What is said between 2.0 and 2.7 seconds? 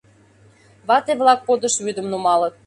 нумалыт.